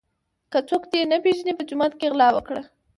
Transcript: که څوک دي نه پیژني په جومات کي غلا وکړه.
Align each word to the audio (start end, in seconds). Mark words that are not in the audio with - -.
که 0.51 0.59
څوک 0.69 0.83
دي 0.91 1.01
نه 1.11 1.17
پیژني 1.23 1.53
په 1.57 1.63
جومات 1.69 1.93
کي 1.99 2.05
غلا 2.13 2.27
وکړه. 2.33 2.61